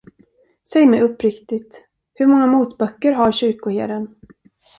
Säg 0.63 0.85
mig 0.85 1.01
uppriktigt: 1.01 1.83
Hur 2.13 2.27
många 2.27 2.47
motböcker 2.47 3.13
har 3.13 3.31
kyrkoherden? 3.31 4.15